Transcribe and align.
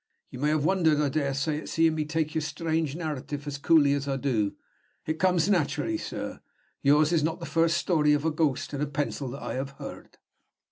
You 0.31 0.39
may 0.39 0.49
have 0.49 0.65
wondered, 0.65 0.99
I 0.99 1.09
dare 1.09 1.35
say, 1.35 1.59
at 1.61 1.69
seeing 1.69 1.93
me 1.93 2.05
take 2.05 2.33
your 2.33 2.41
strange 2.41 2.95
narrative 2.95 3.45
as 3.45 3.59
coolly 3.59 3.93
as 3.93 4.07
I 4.07 4.15
do. 4.17 4.53
It 5.05 5.19
comes 5.19 5.47
naturally, 5.47 5.99
sir. 5.99 6.41
Yours 6.81 7.13
is 7.13 7.23
not 7.23 7.39
the 7.39 7.45
first 7.45 7.77
story 7.77 8.13
of 8.13 8.25
a 8.25 8.31
ghost 8.31 8.73
and 8.73 8.81
a 8.81 8.87
pencil 8.87 9.27
that 9.29 9.43
I 9.43 9.53
have 9.53 9.73
heard." 9.77 10.17